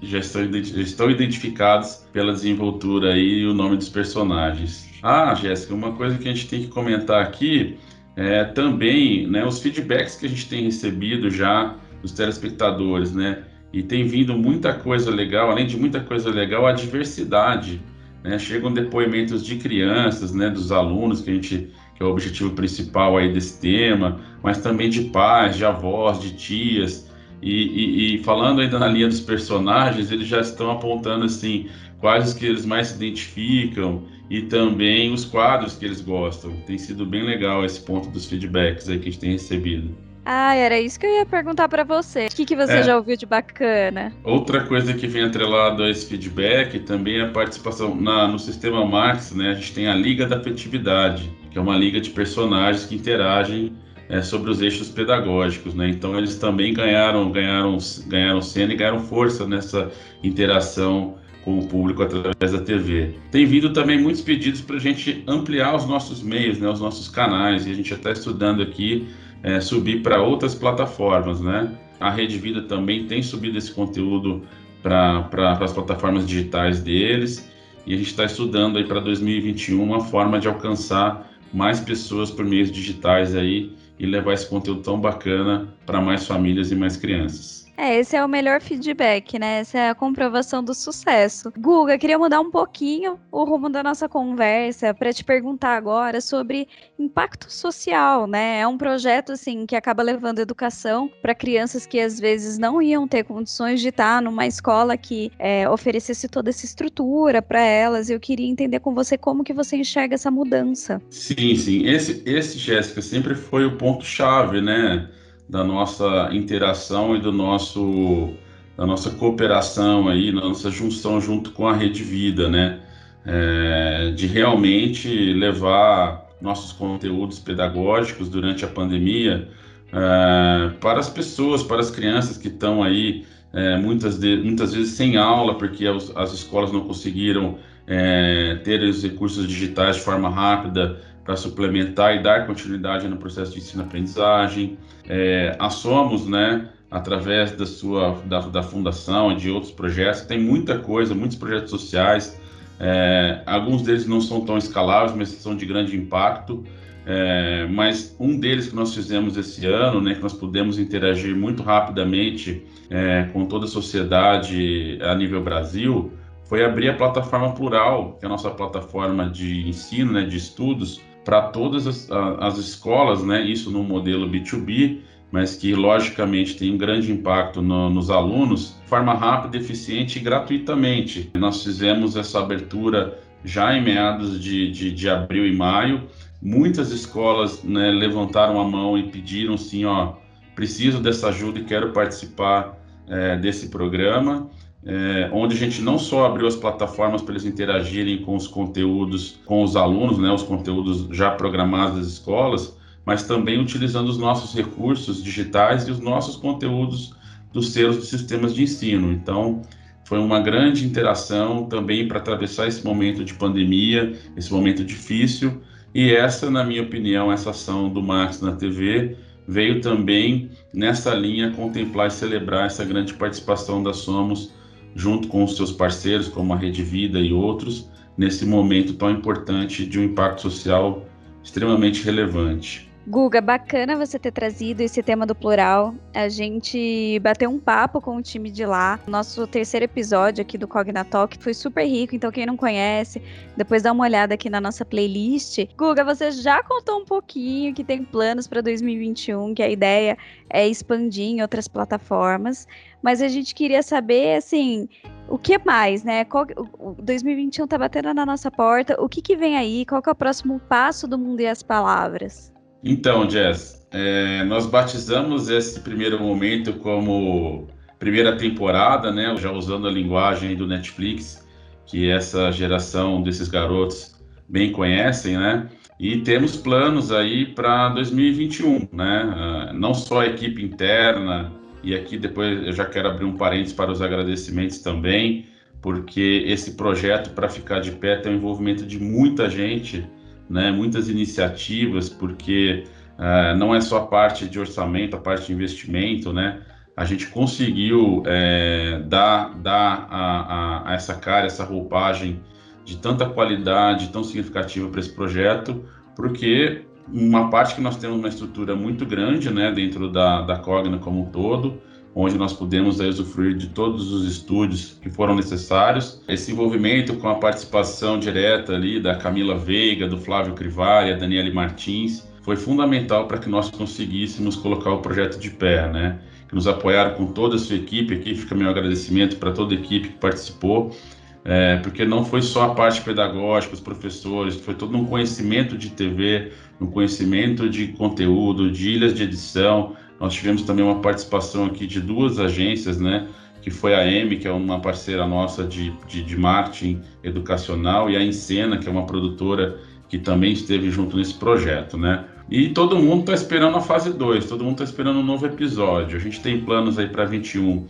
já 0.02 0.18
estão, 0.18 0.50
já 0.50 0.80
estão 0.80 1.10
identificados 1.10 2.06
pela 2.10 2.32
desenvoltura 2.32 3.18
e 3.18 3.44
o 3.44 3.52
nome 3.52 3.76
dos 3.76 3.90
personagens. 3.90 4.88
Ah, 5.02 5.34
Jéssica, 5.34 5.74
uma 5.74 5.92
coisa 5.92 6.16
que 6.16 6.26
a 6.26 6.32
gente 6.32 6.48
tem 6.48 6.62
que 6.62 6.68
comentar 6.68 7.22
aqui 7.22 7.78
é, 8.16 8.44
também 8.44 9.26
né, 9.26 9.44
os 9.44 9.60
feedbacks 9.60 10.16
que 10.16 10.26
a 10.26 10.28
gente 10.28 10.48
tem 10.48 10.64
recebido 10.64 11.30
já 11.30 11.76
dos 12.00 12.12
telespectadores, 12.12 13.12
né? 13.12 13.42
E 13.72 13.82
tem 13.82 14.06
vindo 14.06 14.36
muita 14.38 14.72
coisa 14.72 15.10
legal, 15.10 15.50
além 15.50 15.66
de 15.66 15.76
muita 15.76 16.00
coisa 16.00 16.30
legal, 16.30 16.66
a 16.66 16.72
diversidade. 16.72 17.82
Né? 18.24 18.38
Chegam 18.38 18.72
depoimentos 18.72 19.44
de 19.44 19.56
crianças, 19.56 20.32
né, 20.32 20.48
dos 20.48 20.72
alunos, 20.72 21.20
que 21.20 21.30
a 21.30 21.34
gente 21.34 21.70
que 21.94 22.02
é 22.02 22.06
o 22.06 22.10
objetivo 22.10 22.50
principal 22.50 23.16
aí 23.16 23.32
desse 23.32 23.58
tema, 23.58 24.20
mas 24.42 24.58
também 24.58 24.90
de 24.90 25.04
pais, 25.04 25.56
de 25.56 25.64
avós, 25.64 26.20
de 26.20 26.34
tias. 26.34 27.10
E, 27.40 27.50
e, 27.50 28.16
e 28.16 28.22
falando 28.22 28.60
ainda 28.60 28.78
na 28.78 28.86
linha 28.86 29.08
dos 29.08 29.20
personagens, 29.20 30.12
eles 30.12 30.26
já 30.26 30.40
estão 30.40 30.70
apontando 30.70 31.24
assim 31.24 31.68
quais 31.98 32.28
os 32.28 32.34
que 32.34 32.44
eles 32.44 32.66
mais 32.66 32.88
se 32.88 32.96
identificam 32.96 34.04
e 34.28 34.42
também 34.42 35.12
os 35.12 35.24
quadros 35.24 35.76
que 35.76 35.84
eles 35.84 36.00
gostam. 36.00 36.52
Tem 36.66 36.78
sido 36.78 37.06
bem 37.06 37.22
legal 37.22 37.64
esse 37.64 37.80
ponto 37.80 38.08
dos 38.08 38.26
feedbacks 38.26 38.88
aí 38.88 38.98
que 38.98 39.08
a 39.08 39.12
gente 39.12 39.20
tem 39.20 39.32
recebido. 39.32 39.96
Ah, 40.28 40.56
era 40.56 40.80
isso 40.80 40.98
que 40.98 41.06
eu 41.06 41.18
ia 41.18 41.24
perguntar 41.24 41.68
para 41.68 41.84
você. 41.84 42.26
O 42.26 42.34
que, 42.34 42.44
que 42.44 42.56
você 42.56 42.78
é. 42.78 42.82
já 42.82 42.96
ouviu 42.96 43.16
de 43.16 43.24
bacana? 43.24 44.12
Outra 44.24 44.64
coisa 44.64 44.92
que 44.92 45.06
vem 45.06 45.22
atrelado 45.22 45.84
a 45.84 45.88
esse 45.88 46.04
feedback 46.06 46.80
também 46.80 47.20
é 47.20 47.22
a 47.22 47.28
participação 47.28 47.94
na, 47.94 48.26
no 48.26 48.36
sistema 48.36 48.84
Max, 48.84 49.30
né? 49.32 49.50
A 49.50 49.54
gente 49.54 49.72
tem 49.72 49.86
a 49.86 49.94
Liga 49.94 50.26
da 50.26 50.38
Afetividade, 50.38 51.30
que 51.48 51.56
é 51.56 51.60
uma 51.60 51.76
liga 51.76 52.00
de 52.00 52.10
personagens 52.10 52.84
que 52.84 52.96
interagem 52.96 53.72
é, 54.08 54.20
sobre 54.20 54.50
os 54.50 54.60
eixos 54.60 54.88
pedagógicos, 54.88 55.74
né? 55.74 55.88
Então 55.88 56.18
eles 56.18 56.36
também 56.36 56.74
ganharam, 56.74 57.30
ganharam, 57.30 57.78
ganharam 58.08 58.42
cena 58.42 58.72
e 58.72 58.76
ganharam 58.76 58.98
força 58.98 59.46
nessa 59.46 59.92
interação 60.24 61.14
com 61.46 61.60
o 61.60 61.68
público 61.68 62.02
através 62.02 62.50
da 62.50 62.58
TV. 62.58 63.14
Tem 63.30 63.46
vindo 63.46 63.72
também 63.72 64.02
muitos 64.02 64.20
pedidos 64.20 64.60
para 64.60 64.76
a 64.76 64.80
gente 64.80 65.22
ampliar 65.28 65.76
os 65.76 65.86
nossos 65.86 66.20
meios, 66.20 66.58
né, 66.58 66.68
os 66.68 66.80
nossos 66.80 67.08
canais, 67.08 67.68
e 67.68 67.70
a 67.70 67.74
gente 67.74 67.88
já 67.88 67.94
está 67.94 68.10
estudando 68.10 68.60
aqui 68.60 69.06
é, 69.44 69.60
subir 69.60 70.02
para 70.02 70.20
outras 70.20 70.56
plataformas, 70.56 71.40
né? 71.40 71.72
A 72.00 72.10
Rede 72.10 72.36
Vida 72.36 72.62
também 72.62 73.06
tem 73.06 73.22
subido 73.22 73.56
esse 73.56 73.70
conteúdo 73.70 74.42
para 74.82 75.56
as 75.60 75.72
plataformas 75.72 76.26
digitais 76.26 76.80
deles, 76.80 77.48
e 77.86 77.94
a 77.94 77.96
gente 77.96 78.08
está 78.08 78.24
estudando 78.24 78.76
aí 78.76 78.84
para 78.84 78.98
2021 78.98 79.80
uma 79.80 80.00
forma 80.00 80.40
de 80.40 80.48
alcançar 80.48 81.30
mais 81.54 81.78
pessoas 81.78 82.28
por 82.28 82.44
meios 82.44 82.72
digitais 82.72 83.36
aí 83.36 83.70
e 84.00 84.04
levar 84.04 84.32
esse 84.32 84.48
conteúdo 84.48 84.82
tão 84.82 85.00
bacana 85.00 85.68
para 85.86 86.00
mais 86.00 86.26
famílias 86.26 86.72
e 86.72 86.74
mais 86.74 86.96
crianças. 86.96 87.65
É, 87.76 87.96
esse 87.96 88.16
é 88.16 88.24
o 88.24 88.28
melhor 88.28 88.60
feedback, 88.60 89.38
né? 89.38 89.60
Essa 89.60 89.78
é 89.78 89.90
a 89.90 89.94
comprovação 89.94 90.64
do 90.64 90.74
sucesso. 90.74 91.52
Guga, 91.58 91.98
queria 91.98 92.18
mudar 92.18 92.40
um 92.40 92.50
pouquinho 92.50 93.18
o 93.30 93.44
rumo 93.44 93.68
da 93.68 93.82
nossa 93.82 94.08
conversa 94.08 94.94
para 94.94 95.12
te 95.12 95.22
perguntar 95.22 95.76
agora 95.76 96.20
sobre 96.20 96.68
impacto 96.98 97.52
social, 97.52 98.26
né? 98.26 98.60
É 98.60 98.66
um 98.66 98.78
projeto 98.78 99.32
assim 99.32 99.66
que 99.66 99.76
acaba 99.76 100.02
levando 100.02 100.38
educação 100.38 101.10
para 101.20 101.34
crianças 101.34 101.86
que 101.86 102.00
às 102.00 102.18
vezes 102.18 102.56
não 102.56 102.80
iam 102.80 103.06
ter 103.06 103.24
condições 103.24 103.80
de 103.80 103.88
estar 103.88 104.22
numa 104.22 104.46
escola 104.46 104.96
que 104.96 105.30
é, 105.38 105.68
oferecesse 105.68 106.28
toda 106.28 106.48
essa 106.50 106.64
estrutura 106.64 107.42
para 107.42 107.60
elas. 107.60 108.08
Eu 108.08 108.18
queria 108.18 108.48
entender 108.48 108.80
com 108.80 108.94
você 108.94 109.18
como 109.18 109.44
que 109.44 109.52
você 109.52 109.76
enxerga 109.76 110.14
essa 110.14 110.30
mudança. 110.30 111.00
Sim, 111.10 111.54
sim. 111.56 111.86
Esse, 111.86 112.22
esse 112.24 112.58
Jéssica, 112.58 113.02
sempre 113.02 113.34
foi 113.34 113.66
o 113.66 113.76
ponto 113.76 114.04
chave, 114.04 114.60
né? 114.60 115.08
Da 115.48 115.62
nossa 115.62 116.30
interação 116.32 117.16
e 117.16 117.20
do 117.20 117.32
nosso 117.32 118.34
da 118.76 118.84
nossa 118.84 119.10
cooperação 119.10 120.06
aí, 120.06 120.30
da 120.30 120.42
nossa 120.42 120.70
junção 120.70 121.18
junto 121.18 121.50
com 121.52 121.66
a 121.66 121.72
Rede 121.72 122.02
Vida, 122.02 122.48
né? 122.48 122.80
É, 123.24 124.12
de 124.14 124.26
realmente 124.26 125.08
levar 125.32 126.26
nossos 126.40 126.72
conteúdos 126.72 127.38
pedagógicos 127.38 128.28
durante 128.28 128.64
a 128.64 128.68
pandemia 128.68 129.48
é, 129.92 130.70
para 130.80 131.00
as 131.00 131.08
pessoas, 131.08 131.62
para 131.62 131.80
as 131.80 131.90
crianças 131.90 132.36
que 132.36 132.48
estão 132.48 132.82
aí 132.82 133.24
é, 133.52 133.76
muitas, 133.78 134.18
de, 134.18 134.36
muitas 134.36 134.74
vezes 134.74 134.94
sem 134.94 135.16
aula, 135.16 135.56
porque 135.56 135.86
as, 135.86 136.14
as 136.14 136.32
escolas 136.34 136.70
não 136.70 136.82
conseguiram 136.82 137.58
é, 137.86 138.60
ter 138.62 138.82
os 138.82 139.02
recursos 139.02 139.46
digitais 139.48 139.96
de 139.96 140.02
forma 140.02 140.28
rápida 140.28 141.00
para 141.26 141.36
suplementar 141.36 142.14
e 142.14 142.22
dar 142.22 142.46
continuidade 142.46 143.08
no 143.08 143.16
processo 143.16 143.52
de 143.52 143.58
ensino-aprendizagem. 143.58 144.78
É, 145.08 145.56
a 145.58 145.68
Somos, 145.68 146.26
né, 146.26 146.68
através 146.88 147.50
da 147.50 147.66
sua 147.66 148.22
da, 148.24 148.40
da 148.40 148.62
fundação 148.62 149.32
e 149.32 149.36
de 149.36 149.50
outros 149.50 149.72
projetos, 149.72 150.22
tem 150.22 150.40
muita 150.40 150.78
coisa, 150.78 151.14
muitos 151.14 151.36
projetos 151.36 151.70
sociais. 151.70 152.40
É, 152.78 153.42
alguns 153.44 153.82
deles 153.82 154.06
não 154.06 154.20
são 154.20 154.44
tão 154.44 154.56
escaláveis, 154.56 155.14
mas 155.16 155.28
são 155.30 155.56
de 155.56 155.66
grande 155.66 155.96
impacto. 155.96 156.64
É, 157.08 157.66
mas 157.68 158.16
um 158.18 158.38
deles 158.38 158.68
que 158.68 158.74
nós 158.74 158.94
fizemos 158.94 159.36
esse 159.36 159.64
ano, 159.66 160.00
né, 160.00 160.14
que 160.14 160.22
nós 160.22 160.32
pudemos 160.32 160.78
interagir 160.78 161.36
muito 161.36 161.62
rapidamente 161.62 162.64
é, 162.90 163.24
com 163.32 163.46
toda 163.46 163.64
a 163.64 163.68
sociedade 163.68 164.98
a 165.00 165.14
nível 165.14 165.42
Brasil, 165.42 166.12
foi 166.44 166.64
abrir 166.64 166.88
a 166.88 166.94
plataforma 166.94 167.52
Plural, 167.52 168.16
que 168.18 168.24
é 168.24 168.26
a 168.26 168.28
nossa 168.28 168.50
plataforma 168.50 169.28
de 169.28 169.68
ensino, 169.68 170.12
né, 170.12 170.24
de 170.24 170.36
estudos, 170.36 171.00
para 171.26 171.42
todas 171.42 171.88
as, 171.88 172.08
as, 172.38 172.56
escolas, 172.56 173.24
né, 173.24 173.42
isso 173.42 173.68
no 173.68 173.82
modelo 173.82 174.30
B2B, 174.30 175.00
mas 175.32 175.56
que 175.56 175.74
logicamente 175.74 176.56
tem 176.56 176.72
um 176.72 176.78
grande 176.78 177.10
impacto 177.10 177.60
no, 177.60 177.90
nos 177.90 178.10
alunos, 178.10 178.76
de 178.80 178.88
forma 178.88 179.12
rápida, 179.12 179.56
eficiente 179.56 180.20
e 180.20 180.22
gratuitamente. 180.22 181.32
Nós 181.36 181.64
fizemos 181.64 182.14
essa 182.14 182.38
abertura 182.38 183.18
já 183.44 183.76
em 183.76 183.82
meados 183.82 184.40
de, 184.40 184.70
de, 184.70 184.92
de 184.92 185.10
abril 185.10 185.44
e 185.44 185.52
maio. 185.54 186.04
Muitas 186.40 186.92
escolas 186.92 187.64
né, 187.64 187.90
levantaram 187.90 188.60
a 188.60 188.64
mão 188.64 188.96
e 188.96 189.10
pediram 189.10 189.58
sim, 189.58 189.84
ó, 189.84 190.12
preciso 190.54 191.00
dessa 191.00 191.30
ajuda 191.30 191.58
e 191.58 191.64
quero 191.64 191.90
participar 191.90 192.78
é, 193.08 193.36
desse 193.36 193.68
programa 193.68 194.48
é, 194.86 195.28
onde 195.32 195.56
a 195.56 195.58
gente 195.58 195.82
não 195.82 195.98
só 195.98 196.26
abriu 196.26 196.46
as 196.46 196.54
plataformas 196.54 197.20
para 197.20 197.32
eles 197.32 197.44
interagirem 197.44 198.22
com 198.22 198.36
os 198.36 198.46
conteúdos, 198.46 199.40
com 199.44 199.64
os 199.64 199.74
alunos, 199.74 200.16
né, 200.16 200.30
os 200.30 200.44
conteúdos 200.44 201.08
já 201.10 201.32
programados 201.32 201.98
das 201.98 202.06
escolas, 202.06 202.76
mas 203.04 203.24
também 203.24 203.60
utilizando 203.60 204.08
os 204.08 204.16
nossos 204.16 204.54
recursos 204.54 205.22
digitais 205.22 205.88
e 205.88 205.90
os 205.90 205.98
nossos 205.98 206.36
conteúdos 206.36 207.12
dos 207.52 207.72
seus 207.72 208.06
sistemas 208.06 208.54
de 208.54 208.62
ensino. 208.62 209.12
Então, 209.12 209.62
foi 210.04 210.18
uma 210.20 210.40
grande 210.40 210.86
interação 210.86 211.64
também 211.64 212.06
para 212.06 212.18
atravessar 212.18 212.68
esse 212.68 212.84
momento 212.84 213.24
de 213.24 213.34
pandemia, 213.34 214.12
esse 214.36 214.52
momento 214.52 214.84
difícil. 214.84 215.60
E 215.92 216.12
essa, 216.12 216.48
na 216.48 216.62
minha 216.62 216.82
opinião, 216.82 217.32
essa 217.32 217.50
ação 217.50 217.88
do 217.88 218.00
Max 218.00 218.40
na 218.40 218.52
TV 218.52 219.16
veio 219.48 219.80
também 219.80 220.50
nessa 220.72 221.12
linha 221.12 221.50
contemplar 221.52 222.06
e 222.06 222.10
celebrar 222.10 222.66
essa 222.66 222.84
grande 222.84 223.14
participação 223.14 223.82
da 223.82 223.92
Somos 223.92 224.52
junto 224.96 225.28
com 225.28 225.44
os 225.44 225.54
seus 225.56 225.70
parceiros, 225.70 226.26
como 226.26 226.54
a 226.54 226.56
Rede 226.56 226.82
Vida 226.82 227.20
e 227.20 227.32
outros, 227.32 227.88
nesse 228.16 228.46
momento 228.46 228.94
tão 228.94 229.10
importante 229.10 229.84
de 229.84 230.00
um 230.00 230.04
impacto 230.04 230.40
social 230.40 231.06
extremamente 231.44 232.02
relevante. 232.02 232.90
Guga, 233.08 233.40
bacana 233.40 233.94
você 233.94 234.18
ter 234.18 234.32
trazido 234.32 234.80
esse 234.80 235.00
tema 235.00 235.24
do 235.24 235.32
plural. 235.32 235.94
A 236.12 236.28
gente 236.28 237.20
bateu 237.20 237.48
um 237.48 237.56
papo 237.56 238.00
com 238.00 238.16
o 238.16 238.22
time 238.22 238.50
de 238.50 238.66
lá. 238.66 238.98
Nosso 239.06 239.46
terceiro 239.46 239.84
episódio 239.84 240.42
aqui 240.42 240.58
do 240.58 240.66
Cognatalk 240.66 241.38
foi 241.40 241.54
super 241.54 241.86
rico, 241.86 242.16
então 242.16 242.32
quem 242.32 242.44
não 242.44 242.56
conhece, 242.56 243.22
depois 243.56 243.84
dá 243.84 243.92
uma 243.92 244.02
olhada 244.02 244.34
aqui 244.34 244.50
na 244.50 244.60
nossa 244.60 244.84
playlist. 244.84 245.68
Guga, 245.78 246.02
você 246.02 246.32
já 246.32 246.64
contou 246.64 246.98
um 246.98 247.04
pouquinho 247.04 247.72
que 247.72 247.84
tem 247.84 248.02
planos 248.02 248.48
para 248.48 248.60
2021, 248.60 249.54
que 249.54 249.62
a 249.62 249.70
ideia 249.70 250.18
é 250.50 250.66
expandir 250.66 251.26
em 251.26 251.42
outras 251.42 251.68
plataformas, 251.68 252.66
mas 253.00 253.22
a 253.22 253.28
gente 253.28 253.54
queria 253.54 253.84
saber, 253.84 254.34
assim, 254.34 254.88
o 255.28 255.38
que 255.38 255.58
mais, 255.58 256.02
né? 256.02 256.24
Qual, 256.24 256.44
o 256.76 256.96
2021 257.00 257.68
tá 257.68 257.78
batendo 257.78 258.12
na 258.12 258.26
nossa 258.26 258.50
porta. 258.50 259.00
O 259.00 259.08
que, 259.08 259.22
que 259.22 259.36
vem 259.36 259.56
aí? 259.56 259.86
Qual 259.86 260.02
que 260.02 260.08
é 260.08 260.12
o 260.12 260.16
próximo 260.16 260.58
passo 260.68 261.06
do 261.06 261.16
Mundo 261.16 261.40
e 261.40 261.46
as 261.46 261.62
Palavras? 261.62 262.55
Então, 262.82 263.28
Jess, 263.28 263.86
é, 263.90 264.44
nós 264.44 264.66
batizamos 264.66 265.48
esse 265.48 265.80
primeiro 265.80 266.20
momento 266.20 266.74
como 266.74 267.66
primeira 267.98 268.36
temporada, 268.36 269.10
né? 269.10 269.34
Já 269.36 269.50
usando 269.50 269.88
a 269.88 269.90
linguagem 269.90 270.54
do 270.54 270.66
Netflix, 270.66 271.46
que 271.86 272.08
essa 272.08 272.50
geração 272.52 273.22
desses 273.22 273.48
garotos 273.48 274.14
bem 274.48 274.70
conhecem, 274.72 275.36
né? 275.36 275.68
E 275.98 276.18
temos 276.18 276.56
planos 276.56 277.10
aí 277.10 277.46
para 277.46 277.88
2021, 277.90 278.88
né? 278.92 279.34
Ah, 279.34 279.72
não 279.72 279.94
só 279.94 280.20
a 280.20 280.26
equipe 280.26 280.62
interna, 280.62 281.52
e 281.82 281.94
aqui 281.94 282.18
depois 282.18 282.66
eu 282.66 282.72
já 282.72 282.84
quero 282.84 283.08
abrir 283.08 283.24
um 283.24 283.36
parênteses 283.36 283.72
para 283.72 283.90
os 283.90 284.02
agradecimentos 284.02 284.78
também, 284.80 285.46
porque 285.80 286.44
esse 286.46 286.72
projeto, 286.72 287.30
para 287.30 287.48
ficar 287.48 287.80
de 287.80 287.92
pé, 287.92 288.16
tem 288.16 288.32
o 288.32 288.36
envolvimento 288.36 288.84
de 288.84 288.98
muita 289.00 289.48
gente 289.48 290.04
né, 290.48 290.70
muitas 290.70 291.08
iniciativas, 291.08 292.08
porque 292.08 292.84
uh, 293.18 293.56
não 293.56 293.74
é 293.74 293.80
só 293.80 293.98
a 293.98 294.06
parte 294.06 294.48
de 294.48 294.58
orçamento, 294.58 295.16
a 295.16 295.20
parte 295.20 295.46
de 295.46 295.52
investimento, 295.52 296.32
né? 296.32 296.62
A 296.96 297.04
gente 297.04 297.26
conseguiu 297.26 298.22
é, 298.24 299.00
dar, 299.06 299.54
dar 299.58 300.08
a, 300.10 300.40
a, 300.40 300.90
a, 300.90 300.94
essa 300.94 301.14
cara, 301.14 301.44
essa 301.44 301.62
roupagem 301.62 302.40
de 302.86 302.96
tanta 302.96 303.28
qualidade, 303.28 304.08
tão 304.08 304.24
significativa 304.24 304.88
para 304.88 305.00
esse 305.00 305.12
projeto, 305.12 305.84
porque 306.14 306.86
uma 307.12 307.50
parte 307.50 307.74
que 307.74 307.82
nós 307.82 307.98
temos 307.98 308.18
uma 308.18 308.28
estrutura 308.28 308.74
muito 308.74 309.04
grande, 309.04 309.52
né, 309.52 309.70
dentro 309.70 310.10
da, 310.10 310.40
da 310.40 310.56
Cogna 310.56 310.98
como 310.98 311.22
um 311.22 311.26
todo, 311.26 311.82
onde 312.18 312.38
nós 312.38 312.54
pudemos 312.54 312.98
aí, 312.98 313.10
usufruir 313.10 313.54
de 313.54 313.66
todos 313.68 314.10
os 314.10 314.26
estúdios 314.26 314.96
que 315.02 315.10
foram 315.10 315.36
necessários. 315.36 316.18
Esse 316.26 316.50
envolvimento 316.50 317.14
com 317.16 317.28
a 317.28 317.34
participação 317.34 318.18
direta 318.18 318.72
ali 318.72 318.98
da 318.98 319.16
Camila 319.16 319.54
Veiga, 319.58 320.08
do 320.08 320.16
Flávio 320.16 320.54
Crivari, 320.54 321.12
a 321.12 321.16
Daniele 321.16 321.52
Martins, 321.52 322.26
foi 322.40 322.56
fundamental 322.56 323.26
para 323.26 323.36
que 323.36 323.50
nós 323.50 323.68
conseguíssemos 323.68 324.56
colocar 324.56 324.92
o 324.92 325.02
projeto 325.02 325.38
de 325.38 325.50
pé, 325.50 325.92
né? 325.92 326.18
Que 326.48 326.54
nos 326.54 326.66
apoiaram 326.66 327.14
com 327.16 327.26
toda 327.26 327.56
a 327.56 327.58
sua 327.58 327.76
equipe, 327.76 328.14
aqui 328.14 328.34
fica 328.34 328.54
meu 328.54 328.70
agradecimento 328.70 329.36
para 329.36 329.52
toda 329.52 329.74
a 329.74 329.76
equipe 329.76 330.08
que 330.08 330.14
participou, 330.14 330.96
é, 331.44 331.76
porque 331.76 332.06
não 332.06 332.24
foi 332.24 332.40
só 332.40 332.70
a 332.70 332.74
parte 332.74 333.02
pedagógica, 333.02 333.74
os 333.74 333.80
professores, 333.80 334.56
foi 334.56 334.74
todo 334.74 334.96
um 334.96 335.04
conhecimento 335.04 335.76
de 335.76 335.90
TV, 335.90 336.50
um 336.80 336.86
conhecimento 336.86 337.68
de 337.68 337.88
conteúdo, 337.88 338.70
de 338.70 338.90
ilhas 338.90 339.12
de 339.12 339.24
edição, 339.24 339.94
nós 340.20 340.34
tivemos 340.34 340.62
também 340.62 340.84
uma 340.84 341.00
participação 341.00 341.66
aqui 341.66 341.86
de 341.86 342.00
duas 342.00 342.38
agências, 342.38 342.98
né? 342.98 343.28
Que 343.60 343.70
foi 343.70 343.94
a 343.94 344.06
M, 344.06 344.36
que 344.36 344.46
é 344.46 344.52
uma 344.52 344.80
parceira 344.80 345.26
nossa 345.26 345.64
de, 345.64 345.92
de, 346.08 346.22
de 346.22 346.36
marketing 346.36 347.02
educacional, 347.22 348.08
e 348.08 348.16
a 348.16 348.22
Encena, 348.22 348.78
que 348.78 348.88
é 348.88 348.90
uma 348.90 349.06
produtora 349.06 349.78
que 350.08 350.18
também 350.18 350.52
esteve 350.52 350.90
junto 350.90 351.16
nesse 351.16 351.34
projeto, 351.34 351.98
né? 351.98 352.24
E 352.48 352.68
todo 352.68 352.96
mundo 352.96 353.20
está 353.20 353.34
esperando 353.34 353.76
a 353.76 353.80
fase 353.80 354.12
2, 354.12 354.46
todo 354.46 354.62
mundo 354.62 354.74
está 354.74 354.84
esperando 354.84 355.18
um 355.18 355.24
novo 355.24 355.46
episódio. 355.46 356.16
A 356.16 356.20
gente 356.20 356.40
tem 356.40 356.60
planos 356.60 356.96
aí 356.96 357.08
para 357.08 357.24
21, 357.24 357.86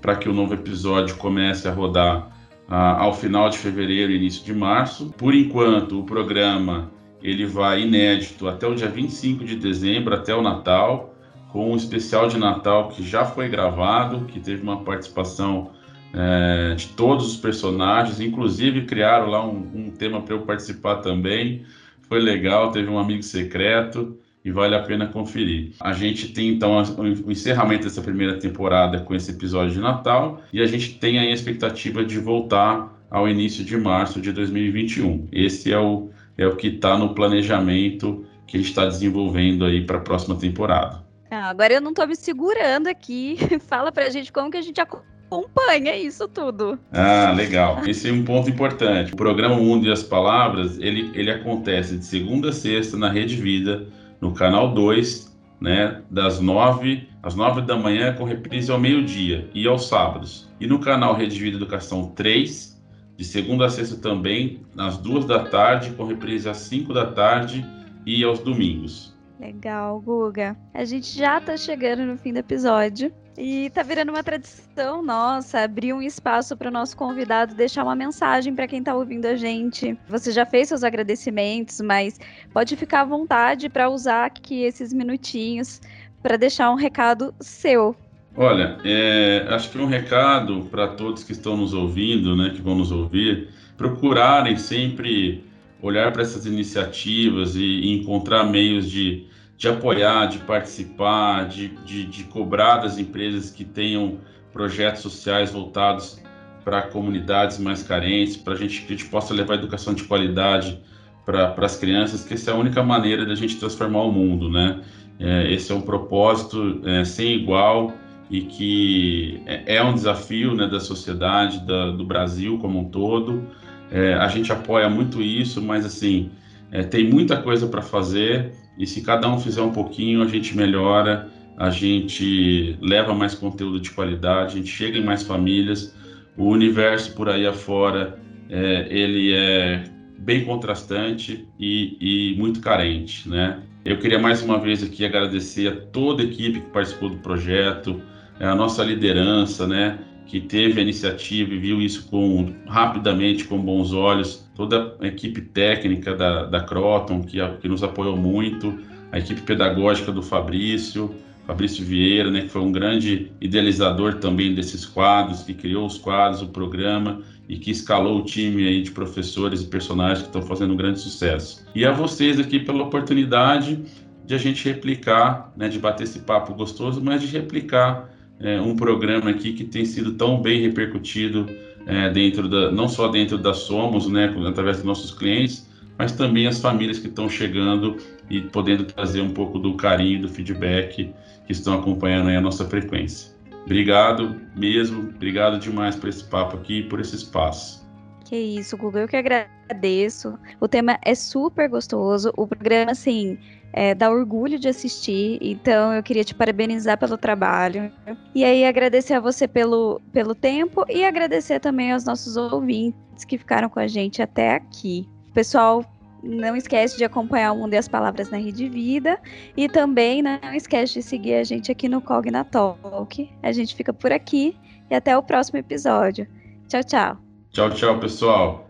para 0.00 0.16
que 0.16 0.28
o 0.28 0.32
novo 0.32 0.54
episódio 0.54 1.16
comece 1.16 1.68
a 1.68 1.72
rodar 1.72 2.30
ah, 2.68 3.02
ao 3.02 3.12
final 3.12 3.50
de 3.50 3.58
fevereiro, 3.58 4.10
início 4.10 4.42
de 4.44 4.54
março. 4.54 5.12
Por 5.18 5.34
enquanto, 5.34 6.00
o 6.00 6.04
programa 6.04 6.90
ele 7.22 7.44
vai 7.44 7.82
inédito 7.82 8.48
até 8.48 8.66
o 8.66 8.74
dia 8.74 8.88
25 8.88 9.44
de 9.44 9.56
dezembro, 9.56 10.14
até 10.14 10.34
o 10.34 10.40
Natal 10.40 11.14
com 11.52 11.72
um 11.72 11.76
especial 11.76 12.28
de 12.28 12.38
Natal 12.38 12.88
que 12.88 13.02
já 13.02 13.24
foi 13.24 13.48
gravado, 13.48 14.26
que 14.26 14.38
teve 14.38 14.62
uma 14.62 14.82
participação 14.84 15.70
é, 16.12 16.74
de 16.74 16.88
todos 16.88 17.26
os 17.26 17.36
personagens, 17.36 18.20
inclusive 18.20 18.84
criaram 18.84 19.28
lá 19.28 19.44
um, 19.44 19.68
um 19.74 19.90
tema 19.90 20.22
para 20.22 20.34
eu 20.34 20.42
participar 20.42 20.96
também. 20.96 21.64
Foi 22.08 22.20
legal, 22.20 22.70
teve 22.70 22.88
um 22.88 22.98
amigo 22.98 23.22
secreto 23.22 24.18
e 24.44 24.50
vale 24.50 24.74
a 24.74 24.82
pena 24.82 25.06
conferir. 25.06 25.72
A 25.80 25.92
gente 25.92 26.28
tem 26.28 26.48
então 26.48 26.82
o 26.96 27.30
encerramento 27.30 27.84
dessa 27.84 28.00
primeira 28.00 28.38
temporada 28.38 29.00
com 29.00 29.14
esse 29.14 29.30
episódio 29.30 29.74
de 29.74 29.80
Natal 29.80 30.42
e 30.52 30.60
a 30.60 30.66
gente 30.66 30.94
tem 30.94 31.18
a 31.18 31.30
expectativa 31.30 32.04
de 32.04 32.18
voltar 32.18 32.96
ao 33.10 33.28
início 33.28 33.64
de 33.64 33.76
março 33.76 34.20
de 34.20 34.32
2021. 34.32 35.28
Esse 35.32 35.72
é 35.72 35.78
o, 35.78 36.10
é 36.36 36.46
o 36.46 36.56
que 36.56 36.68
está 36.68 36.96
no 36.96 37.14
planejamento 37.14 38.24
que 38.46 38.56
a 38.56 38.60
gente 38.60 38.70
está 38.70 38.86
desenvolvendo 38.86 39.64
aí 39.64 39.84
para 39.84 39.98
a 39.98 40.00
próxima 40.00 40.34
temporada. 40.34 41.07
Ah, 41.30 41.50
agora 41.50 41.74
eu 41.74 41.80
não 41.80 41.92
tô 41.92 42.06
me 42.06 42.16
segurando 42.16 42.86
aqui. 42.86 43.36
Fala 43.68 43.92
pra 43.92 44.08
gente 44.10 44.32
como 44.32 44.50
que 44.50 44.56
a 44.56 44.62
gente 44.62 44.80
acompanha 44.80 45.96
isso 45.96 46.26
tudo. 46.26 46.78
Ah, 46.92 47.32
legal. 47.36 47.86
Esse 47.86 48.08
é 48.08 48.12
um 48.12 48.24
ponto 48.24 48.48
importante. 48.48 49.12
O 49.12 49.16
programa 49.16 49.56
Mundo 49.56 49.86
e 49.86 49.92
as 49.92 50.02
Palavras, 50.02 50.78
ele, 50.78 51.10
ele 51.14 51.30
acontece 51.30 51.96
de 51.96 52.04
segunda 52.04 52.48
a 52.48 52.52
sexta 52.52 52.96
na 52.96 53.10
Rede 53.10 53.36
Vida, 53.36 53.86
no 54.20 54.32
canal 54.32 54.72
2, 54.72 55.36
né, 55.60 56.02
das 56.10 56.40
9 56.40 57.08
às 57.22 57.34
9 57.34 57.62
da 57.62 57.76
manhã 57.76 58.14
com 58.14 58.24
reprise 58.24 58.70
ao 58.70 58.78
meio-dia 58.78 59.50
e 59.52 59.66
aos 59.66 59.88
sábados. 59.88 60.48
E 60.60 60.66
no 60.66 60.78
canal 60.78 61.14
Rede 61.14 61.38
Vida 61.38 61.56
Educação 61.56 62.12
3, 62.14 62.80
de 63.16 63.24
segunda 63.24 63.66
a 63.66 63.70
sexta 63.70 63.96
também, 63.96 64.62
às 64.76 64.96
2 64.96 65.24
da 65.24 65.44
tarde, 65.44 65.90
com 65.90 66.04
reprise 66.04 66.48
às 66.48 66.58
5 66.58 66.92
da 66.92 67.06
tarde 67.06 67.66
e 68.06 68.22
aos 68.24 68.38
domingos. 68.38 69.17
Legal, 69.40 70.00
Guga. 70.00 70.56
A 70.74 70.84
gente 70.84 71.16
já 71.16 71.40
tá 71.40 71.56
chegando 71.56 72.04
no 72.04 72.16
fim 72.16 72.32
do 72.32 72.38
episódio. 72.38 73.12
E 73.40 73.70
tá 73.70 73.84
virando 73.84 74.08
uma 74.08 74.22
tradição 74.24 75.00
nossa 75.00 75.60
abrir 75.60 75.92
um 75.92 76.02
espaço 76.02 76.56
para 76.56 76.68
o 76.68 76.72
nosso 76.72 76.96
convidado 76.96 77.54
deixar 77.54 77.84
uma 77.84 77.94
mensagem 77.94 78.52
para 78.52 78.66
quem 78.66 78.82
tá 78.82 78.92
ouvindo 78.92 79.26
a 79.26 79.36
gente. 79.36 79.96
Você 80.08 80.32
já 80.32 80.44
fez 80.44 80.66
seus 80.66 80.82
agradecimentos, 80.82 81.80
mas 81.80 82.18
pode 82.52 82.74
ficar 82.74 83.02
à 83.02 83.04
vontade 83.04 83.68
para 83.68 83.88
usar 83.88 84.24
aqui 84.24 84.64
esses 84.64 84.92
minutinhos 84.92 85.80
para 86.20 86.36
deixar 86.36 86.72
um 86.72 86.74
recado 86.74 87.32
seu. 87.38 87.94
Olha, 88.36 88.76
é, 88.84 89.46
acho 89.50 89.70
que 89.70 89.78
um 89.78 89.86
recado 89.86 90.66
para 90.68 90.88
todos 90.88 91.22
que 91.22 91.30
estão 91.30 91.56
nos 91.56 91.72
ouvindo, 91.72 92.36
né, 92.36 92.50
que 92.50 92.60
vão 92.60 92.74
nos 92.74 92.90
ouvir, 92.90 93.50
procurarem 93.76 94.56
sempre 94.56 95.44
olhar 95.80 96.12
para 96.12 96.22
essas 96.22 96.46
iniciativas 96.46 97.54
e, 97.54 97.62
e, 97.62 97.98
encontrar 97.98 98.44
meios 98.44 98.90
de, 98.90 99.26
de 99.56 99.68
apoiar, 99.68 100.26
de 100.26 100.38
participar, 100.38 101.48
de, 101.48 101.68
de, 101.84 102.04
de 102.04 102.24
cobrar 102.24 102.78
das 102.78 102.98
empresas 102.98 103.50
que 103.50 103.64
tenham 103.64 104.18
projetos 104.52 105.02
sociais 105.02 105.52
voltados 105.52 106.20
para 106.64 106.82
comunidades 106.82 107.58
mais 107.58 107.82
carentes, 107.82 108.36
para 108.36 108.54
gente 108.54 108.82
que 108.82 108.92
a 108.92 108.96
gente 108.96 109.08
possa 109.08 109.32
levar 109.32 109.54
educação 109.54 109.94
de 109.94 110.04
qualidade 110.04 110.80
para 111.24 111.54
as 111.58 111.76
crianças, 111.76 112.24
que 112.24 112.34
essa 112.34 112.50
é 112.50 112.54
a 112.54 112.56
única 112.56 112.82
maneira 112.82 113.24
da 113.24 113.34
gente 113.34 113.56
transformar 113.56 114.02
o 114.02 114.10
mundo, 114.10 114.50
né? 114.50 114.80
É, 115.20 115.52
esse 115.52 115.70
é 115.72 115.74
um 115.74 115.80
propósito 115.80 116.80
é, 116.84 117.04
sem 117.04 117.34
igual 117.34 117.92
e 118.30 118.42
que 118.42 119.42
é, 119.46 119.76
é 119.76 119.82
um 119.82 119.94
desafio 119.94 120.54
né, 120.54 120.66
da 120.66 120.80
sociedade, 120.80 121.66
da, 121.66 121.90
do 121.90 122.04
Brasil 122.04 122.58
como 122.58 122.78
um 122.78 122.84
todo. 122.84 123.46
É, 123.90 124.14
a 124.14 124.28
gente 124.28 124.52
apoia 124.52 124.88
muito 124.88 125.22
isso, 125.22 125.62
mas 125.62 125.84
assim, 125.84 126.30
é, 126.70 126.82
tem 126.82 127.08
muita 127.08 127.40
coisa 127.40 127.66
para 127.66 127.82
fazer 127.82 128.52
e 128.78 128.86
se 128.86 129.02
cada 129.02 129.28
um 129.28 129.40
fizer 129.40 129.62
um 129.62 129.72
pouquinho, 129.72 130.22
a 130.22 130.26
gente 130.28 130.56
melhora, 130.56 131.28
a 131.56 131.70
gente 131.70 132.78
leva 132.80 133.12
mais 133.12 133.34
conteúdo 133.34 133.80
de 133.80 133.90
qualidade, 133.90 134.54
a 134.54 134.56
gente 134.58 134.70
chega 134.70 134.96
em 134.96 135.04
mais 135.04 135.24
famílias. 135.24 135.94
O 136.36 136.44
universo 136.44 137.14
por 137.14 137.28
aí 137.28 137.44
afora, 137.46 138.20
é, 138.48 138.86
ele 138.88 139.32
é 139.34 139.82
bem 140.18 140.44
contrastante 140.44 141.48
e, 141.58 141.96
e 142.34 142.38
muito 142.38 142.60
carente, 142.60 143.28
né? 143.28 143.60
Eu 143.84 143.98
queria 143.98 144.18
mais 144.18 144.42
uma 144.42 144.60
vez 144.60 144.82
aqui 144.82 145.04
agradecer 145.04 145.66
a 145.68 145.76
toda 145.76 146.22
a 146.22 146.26
equipe 146.26 146.60
que 146.60 146.70
participou 146.70 147.08
do 147.08 147.16
projeto, 147.16 148.00
a 148.38 148.54
nossa 148.54 148.84
liderança, 148.84 149.66
né? 149.66 149.98
Que 150.28 150.40
teve 150.40 150.78
a 150.78 150.82
iniciativa 150.82 151.54
e 151.54 151.58
viu 151.58 151.80
isso 151.80 152.06
com, 152.08 152.54
rapidamente 152.66 153.44
com 153.44 153.58
bons 153.58 153.94
olhos, 153.94 154.46
toda 154.54 154.94
a 155.00 155.06
equipe 155.06 155.40
técnica 155.40 156.14
da, 156.14 156.44
da 156.44 156.60
Croton, 156.60 157.22
que, 157.22 157.38
que 157.60 157.66
nos 157.66 157.82
apoiou 157.82 158.14
muito, 158.14 158.78
a 159.10 159.18
equipe 159.18 159.40
pedagógica 159.40 160.12
do 160.12 160.22
Fabrício, 160.22 161.14
Fabrício 161.46 161.82
Vieira, 161.82 162.30
né, 162.30 162.42
que 162.42 162.48
foi 162.48 162.60
um 162.60 162.70
grande 162.70 163.32
idealizador 163.40 164.16
também 164.16 164.54
desses 164.54 164.84
quadros, 164.84 165.42
que 165.42 165.54
criou 165.54 165.86
os 165.86 165.96
quadros, 165.96 166.42
o 166.42 166.48
programa 166.48 167.22
e 167.48 167.56
que 167.56 167.70
escalou 167.70 168.18
o 168.18 168.24
time 168.24 168.68
aí 168.68 168.82
de 168.82 168.90
professores 168.90 169.62
e 169.62 169.66
personagens 169.66 170.20
que 170.20 170.26
estão 170.26 170.42
fazendo 170.42 170.74
um 170.74 170.76
grande 170.76 171.00
sucesso. 171.00 171.64
E 171.74 171.86
a 171.86 171.90
vocês 171.90 172.38
aqui 172.38 172.60
pela 172.60 172.82
oportunidade 172.82 173.82
de 174.26 174.34
a 174.34 174.38
gente 174.38 174.62
replicar, 174.68 175.50
né, 175.56 175.68
de 175.70 175.78
bater 175.78 176.04
esse 176.04 176.18
papo 176.18 176.52
gostoso, 176.52 177.00
mas 177.02 177.22
de 177.22 177.28
replicar 177.28 178.10
é, 178.40 178.60
um 178.60 178.76
programa 178.76 179.30
aqui 179.30 179.52
que 179.52 179.64
tem 179.64 179.84
sido 179.84 180.14
tão 180.14 180.40
bem 180.40 180.60
repercutido 180.60 181.46
é, 181.86 182.10
dentro 182.10 182.48
da, 182.48 182.70
não 182.70 182.88
só 182.88 183.08
dentro 183.08 183.38
da 183.38 183.54
Somos, 183.54 184.08
né, 184.08 184.34
através 184.46 184.78
dos 184.78 184.86
nossos 184.86 185.10
clientes, 185.10 185.68
mas 185.96 186.12
também 186.12 186.46
as 186.46 186.60
famílias 186.60 186.98
que 186.98 187.08
estão 187.08 187.28
chegando 187.28 187.96
e 188.30 188.40
podendo 188.40 188.84
trazer 188.84 189.20
um 189.20 189.30
pouco 189.30 189.58
do 189.58 189.74
carinho, 189.74 190.22
do 190.22 190.28
feedback 190.28 191.12
que 191.46 191.52
estão 191.52 191.74
acompanhando 191.74 192.28
a 192.28 192.40
nossa 192.40 192.64
frequência. 192.64 193.36
Obrigado 193.64 194.40
mesmo, 194.54 195.10
obrigado 195.10 195.58
demais 195.58 195.96
por 195.96 196.08
esse 196.08 196.24
papo 196.24 196.56
aqui, 196.56 196.82
por 196.84 197.00
esse 197.00 197.16
espaço. 197.16 197.86
Que 198.24 198.36
isso, 198.36 198.76
Google, 198.76 199.02
eu 199.02 199.08
que 199.08 199.16
agradeço. 199.16 200.38
O 200.60 200.68
tema 200.68 200.98
é 201.02 201.14
super 201.14 201.68
gostoso, 201.68 202.32
o 202.36 202.46
programa, 202.46 202.92
assim, 202.92 203.38
é, 203.72 203.94
dá 203.94 204.10
orgulho 204.10 204.58
de 204.58 204.68
assistir, 204.68 205.38
então 205.40 205.92
eu 205.92 206.02
queria 206.02 206.24
te 206.24 206.34
parabenizar 206.34 206.98
pelo 206.98 207.16
trabalho. 207.16 207.92
E 208.34 208.44
aí 208.44 208.64
agradecer 208.64 209.14
a 209.14 209.20
você 209.20 209.46
pelo, 209.46 210.00
pelo 210.12 210.34
tempo 210.34 210.84
e 210.88 211.04
agradecer 211.04 211.60
também 211.60 211.92
aos 211.92 212.04
nossos 212.04 212.36
ouvintes 212.36 213.24
que 213.26 213.36
ficaram 213.36 213.68
com 213.68 213.80
a 213.80 213.86
gente 213.86 214.22
até 214.22 214.54
aqui. 214.54 215.08
Pessoal, 215.34 215.84
não 216.22 216.56
esquece 216.56 216.96
de 216.96 217.04
acompanhar 217.04 217.52
o 217.52 217.58
Mundo 217.58 217.74
e 217.74 217.76
as 217.76 217.88
Palavras 217.88 218.30
na 218.30 218.38
Rede 218.38 218.68
Vida. 218.68 219.20
E 219.56 219.68
também 219.68 220.22
não 220.22 220.52
esquece 220.54 220.94
de 220.94 221.02
seguir 221.02 221.34
a 221.34 221.44
gente 221.44 221.70
aqui 221.70 221.88
no 221.88 222.00
Cognatalk. 222.00 223.30
A 223.42 223.52
gente 223.52 223.74
fica 223.74 223.92
por 223.92 224.12
aqui 224.12 224.56
e 224.90 224.94
até 224.94 225.16
o 225.16 225.22
próximo 225.22 225.58
episódio. 225.58 226.26
Tchau, 226.68 226.82
tchau. 226.84 227.18
Tchau, 227.50 227.70
tchau, 227.70 227.98
pessoal. 227.98 228.67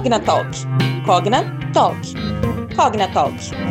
Cogna 0.00 0.18
Talk. 0.24 0.46
Cognatalk. 2.74 3.69